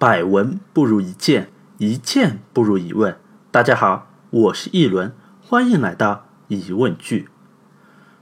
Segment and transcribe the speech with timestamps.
[0.00, 3.18] 百闻不如一见，一见不如一问。
[3.50, 7.28] 大家好，我是一轮，欢迎来到疑问句。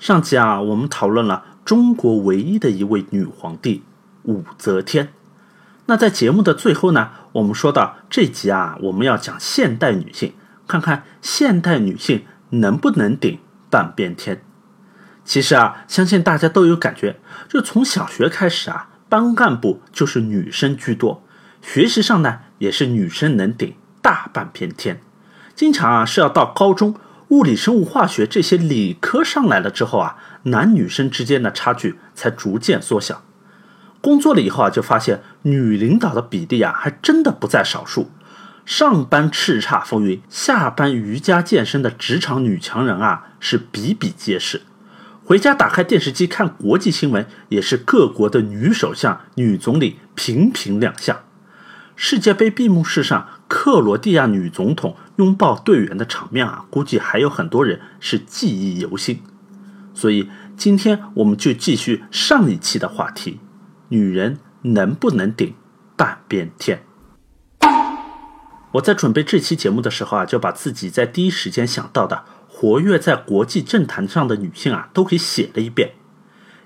[0.00, 3.84] 上集啊，我们讨论了中国唯一的一位女皇帝
[4.24, 5.12] 武则天。
[5.86, 10.32] 那在节目的最后呢，我们说到这集啊，我们要讲现代女性，
[10.66, 13.38] 看看现代女性能不能顶
[13.70, 14.42] 半边天。
[15.24, 21.22] 其实啊，相信大家都有感觉，就从小学开始啊，班干部就是女生居多。
[21.62, 25.00] 学习上呢，也是女生能顶大半片天，
[25.54, 26.94] 经常啊是要到高中，
[27.28, 33.22] 物理、生物、化学这些理科上来了之后啊，男女生之间的差距才逐渐缩小。
[34.00, 38.10] 工作了以后啊，就发现女领导的比例啊，还真的不在少数。
[38.64, 44.62] 上班叱咤风云，下班瑜伽健身的职场女强人啊，是比比皆是。
[45.24, 51.16] 回家打开电视机看国际新闻，也是各国的女首相、女总理频频亮相。
[52.02, 59.22] 世界杯闭幕式上，克罗地亚女总统拥抱队员的场面啊，估计还有很多人是记忆犹新。
[59.92, 63.38] 所以今天我们就继续上一期的话题：
[63.90, 65.54] 女人能不能顶
[65.94, 66.82] 半边天？
[68.72, 75.92] 我在准备这期节目的时候啊，就把自己在第一时间想到的活跃在国际政坛上的女性啊，都给写了一遍。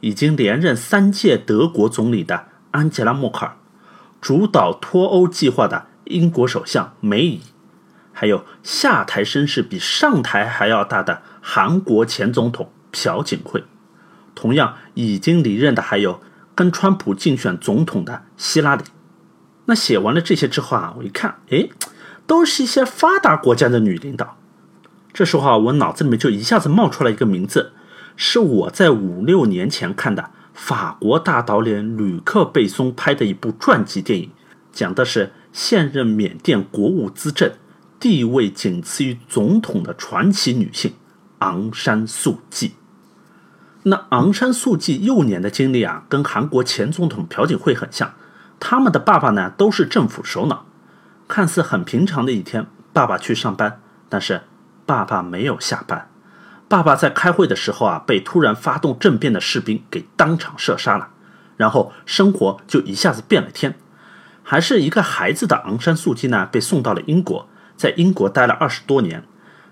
[0.00, 3.58] 已经连任三届德国总理的安吉拉·默克尔。
[4.20, 7.40] 主导脱欧计划的英国首相梅姨，
[8.12, 13.64] 还有下台声势比上台还要大的韩国前总统朴槿惠，
[14.34, 16.20] 同样已经离任的还有
[16.54, 18.84] 跟川普竞选总统的希拉里。
[19.66, 21.68] 那写完了这些之后啊，我一看，哎，
[22.26, 24.36] 都是一些发达国家的女领导。
[25.12, 27.72] 这时候啊，我脑子里面就一下子冒出来一个名字，
[28.16, 30.30] 是我在五六年前看的。
[30.58, 34.32] 法国大导演吕克·贝松拍的一部传记电影，
[34.72, 37.52] 讲的是现任缅甸国务资政、
[38.00, 40.94] 地位仅次于总统的传奇女性
[41.38, 42.74] 昂山素季。
[43.84, 48.12] 那昂山素季幼年的经历啊，跟韩国前总统朴槿惠很像。
[48.58, 50.66] 他们的爸爸呢，都是政府首脑。
[51.28, 54.42] 看似很平常的一天，爸爸去上班，但是
[54.84, 56.07] 爸爸没有下班。
[56.68, 61.08] 爸爸在开会的时候啊，被突然发动政变的士兵给当场射杀了，
[61.56, 63.74] 然后生活就一下子变了天。
[64.42, 69.24] 还是一个孩子的昂山素季呢，被送到了英国，在英国待了二十多年。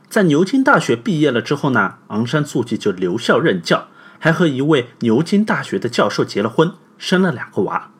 [0.08, 7.90] 在牛津大学毕业了之后呢，昂山素季就留校任教，还和一位牛津大学的教授结了婚，生了两个娃。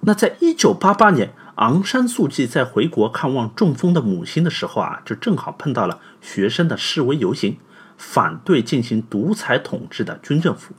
[0.00, 7.58] 那在一九八八年，昂山素季在回国看望中风的母亲的时候啊，就正好碰到了学生的示威游行。
[7.98, 10.74] 反对进行独裁统治的军政府。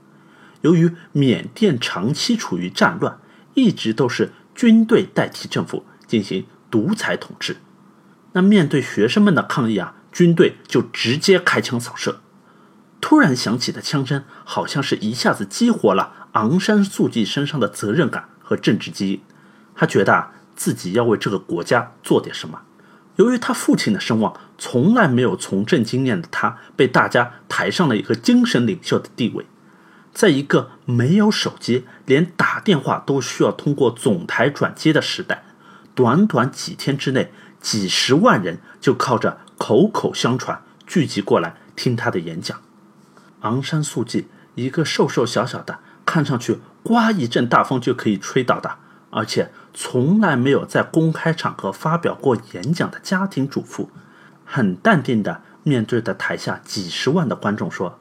[0.62, 3.20] 由于缅甸长期处于战乱，
[3.54, 7.58] 一直都是军队代替政府进行独裁统治。
[8.34, 12.22] 那面对学生们的抗议啊，军队就直接开枪扫射。
[13.02, 19.22] 突然响起的枪声，好像是一下子激活了昂山素季身上的责任感和政治基因。
[19.74, 22.62] 他觉得啊，自己要为这个国家做点什么。
[23.20, 29.46] 由于他父亲的声望，从来没有从政经验的他，被大家抬上了一个精神领袖的地位。
[30.14, 35.44] 在一个没有手机、连打电话都需要通过总台转接的时代，
[35.94, 42.62] 短短几天之内，几十万人就靠着口口相传聚集过来听他的演讲。
[43.42, 48.78] 昂山素季，一个瘦瘦小小的，看上去刮一阵大风就可以吹倒的。
[49.12, 53.90] 而且从来没有在公开场合发表过演讲的家庭主妇，
[54.44, 58.00] 很淡定的面对着台下几十万的观众说：“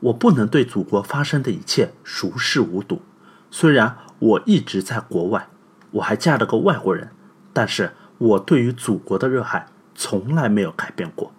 [0.00, 3.02] 我不能对祖国发生的一切熟视无睹。
[3.50, 5.48] 虽然我一直在国外，
[5.92, 7.10] 我还嫁了个外国人，
[7.52, 11.32] 但是我对于祖国的热爱从来没有改变过。”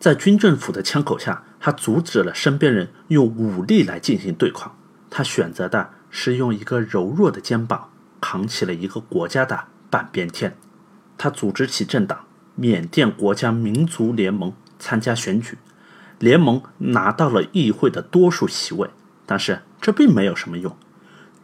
[0.00, 4.76] 在军政府的枪口下，他阻止了身边人用武力来进行对抗。
[5.08, 7.90] 他选择的是用一个柔弱的肩膀。
[8.26, 10.56] 扛起了一个国家的半边天，
[11.18, 12.24] 他组织起政党
[12.54, 15.58] 缅甸国家民族联盟参加选举，
[16.18, 18.88] 联盟拿到了议会的多数席位，
[19.26, 20.74] 但是这并没有什么用。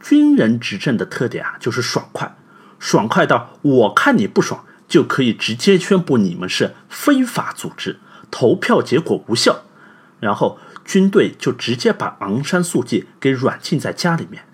[0.00, 2.34] 军人执政的特点啊，就是爽快，
[2.78, 8.00] 爽快到我看你不爽就可以直接宣布你们是非法组织，
[8.30, 9.64] 投票结果无效，
[10.18, 14.44] 然后军队就直接把昂山素季给软禁在家里面。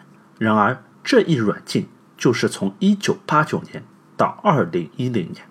[0.41, 1.89] 然而这一软禁。
[2.17, 3.85] 就是从一九八九年
[4.17, 5.47] 到二零一零年，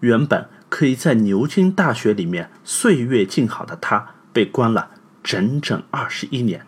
[0.00, 4.90] 原本可以在牛津大学里面岁月静好的他，被关了
[5.22, 6.66] 整整二十一年。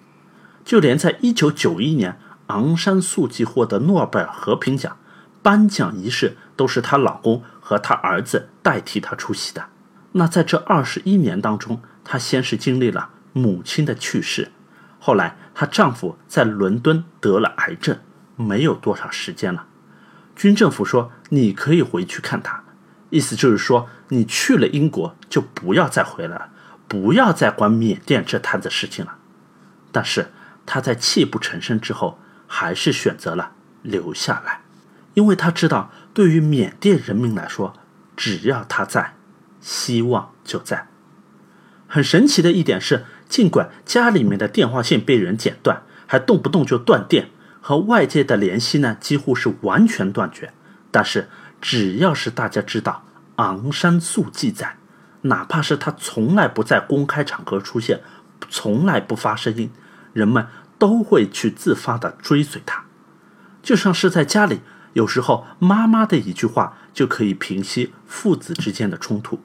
[0.64, 4.96] 就连在一九九一年，昂山素季获得诺贝尔和平奖，
[5.42, 9.66] 颁奖仪式都是她老公和她儿子代替她出席的。
[10.12, 14.50] 那在这二十一年当中，她先是经历了母亲的去世，
[14.98, 17.98] 后来她丈夫在伦敦得了癌症，
[18.36, 19.66] 没有多少时间了。
[20.36, 22.62] 军政府说你可以回去看他，
[23.10, 26.50] 意思就是说你去了英国就不要再回来了，
[26.86, 29.16] 不要再管缅甸这摊子事情了。
[29.90, 30.30] 但是
[30.66, 33.52] 他在泣不成声之后，还是选择了
[33.82, 34.60] 留下来，
[35.14, 37.72] 因为他知道对于缅甸人民来说，
[38.14, 39.14] 只要他在，
[39.60, 40.88] 希望就在。
[41.88, 47.30] 很神奇的一点是，尽管家里面的电话线被人剪断，还动不动就断电。
[47.66, 50.52] 和外界的联系呢，几乎是完全断绝。
[50.92, 51.28] 但是，
[51.60, 53.02] 只要是大家知道
[53.38, 54.76] 昂山素季在，
[55.22, 58.02] 哪怕是他从来不在公开场合出现，
[58.48, 59.72] 从来不发声音，
[60.12, 60.46] 人们
[60.78, 62.84] 都会去自发的追随他。
[63.64, 64.60] 就像是在家里，
[64.92, 69.40] 有时候妈妈的一句话就可以平息父子之间的冲突，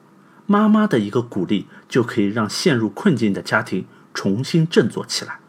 [0.46, 5.40] 妈妈的一个鼓励就可以让陷入困境的家庭重新振作起来。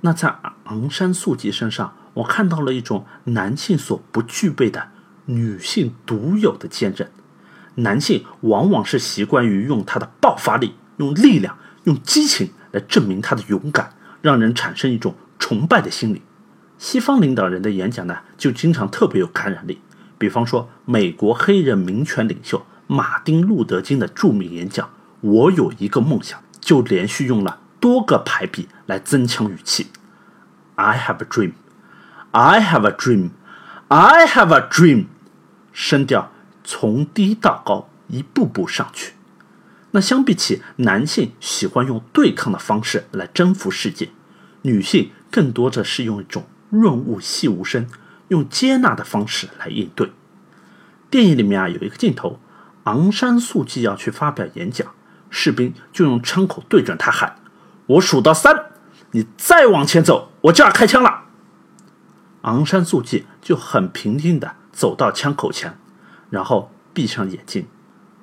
[0.00, 0.34] 那在
[0.64, 1.94] 昂山素季身上。
[2.14, 4.88] 我看到了一种男性所不具备的
[5.26, 7.10] 女性独有的坚韧。
[7.76, 16.22] 男性往往是习惯于用他的爆发力、用力量、用激情来证明他的勇敢，让人产生一种崇拜的心理。
[16.76, 19.80] 西方领导人的演讲呢，就经常特别有感染力。
[20.18, 24.86] 比方说，美国黑人民权领袖马丁·路德·金的著名演讲
[25.20, 29.86] 《我有一个梦想》，就连续用了多个排比来增强语气。
[30.74, 31.52] I have a dream。
[32.32, 33.30] I have a dream,
[33.88, 35.06] I have a dream，
[35.72, 36.30] 声调
[36.62, 39.14] 从低到高，一步步上去。
[39.90, 44.10] 那相比起男性喜欢用对抗的方式来征服世界，
[44.62, 47.88] 女性更多的是用一种润物细无声、
[48.28, 50.12] 用接纳的方式来应对。
[51.10, 52.38] 电影里面啊有一个镜头，
[52.84, 54.86] 昂山素季要去发表演讲，
[55.30, 57.34] 士兵就用枪口对准他喊
[57.86, 58.66] ：“我数到三，
[59.10, 61.19] 你再往前走，我就要开枪了。”
[62.42, 65.78] 昂山素季就很平静地走到枪口前，
[66.30, 67.66] 然后闭上眼睛。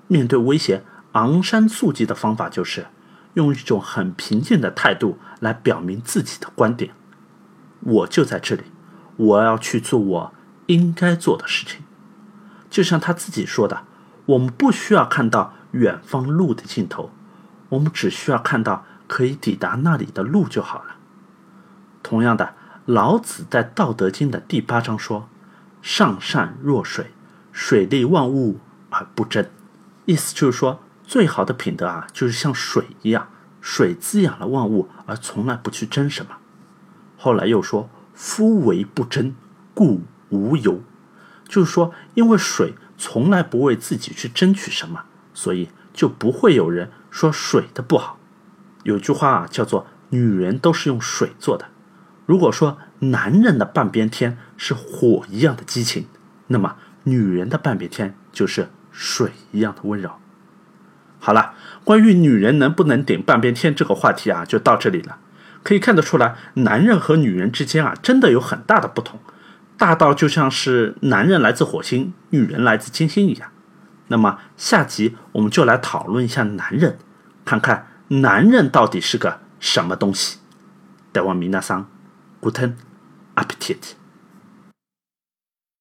[0.07, 2.87] 面对威胁，昂山素季的方法就是
[3.35, 6.93] 用一种很平静的态度来表明自己的观点：
[7.81, 8.63] 我就在这里，
[9.17, 10.33] 我要去做我
[10.65, 11.83] 应该做的事情。
[12.69, 13.83] 就像他自己说的
[14.25, 17.11] ：“我们不需要看到远方路的尽头，
[17.69, 20.95] 我们只需要看到可以抵达那里的路就好了。”
[22.01, 22.55] 同样的。
[22.87, 25.27] 老子在《道德经》的第八章说
[25.83, 27.11] ：“上善若水，
[27.51, 29.45] 水利万物而不争。”
[30.07, 33.27] 意思就是说，最好的品德啊，就是像水一样，
[33.59, 36.37] 水滋养了万物，而从来不去争什么。
[37.17, 39.35] 后来又说：“夫唯不争，
[39.73, 40.81] 故无尤。”
[41.45, 45.03] 就是说，因为水从来不为自己去争取什么，
[45.33, 48.17] 所以就不会有人说水的不好。
[48.83, 51.65] 有句话啊，叫做“女人都是用水做的”。
[52.27, 56.07] 如果说男人的半边天是火一样的激情，
[56.47, 60.11] 那么女人的半边天就是水一样的温柔。
[61.19, 61.53] 好了，
[61.85, 65.17] 关于女人能不能顶半边天这个话题啊，就到这里了。
[65.63, 69.19] 可以看得出来，男人和女人之间啊，真的有很大的不同，
[69.77, 73.49] 大到就像是男人来自火星，女人来自金星一样。
[74.09, 76.99] 那么下集我们就来讨论一下男人，
[77.45, 80.39] 看看男人到底是个什么东西。
[81.13, 81.89] 大王米娜桑。
[82.41, 82.77] Guten
[83.35, 83.96] Appetit!